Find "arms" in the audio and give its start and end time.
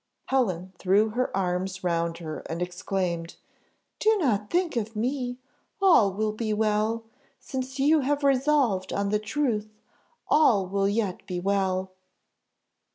1.37-1.83